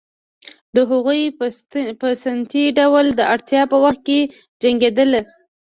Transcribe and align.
هغوی 0.91 1.21
په 2.01 2.07
سنتي 2.23 2.63
ډول 2.79 3.05
د 3.15 3.21
اړتیا 3.33 3.61
په 3.71 3.77
وخت 3.83 4.01
کې 4.07 4.19
جنګېدل 4.61 5.11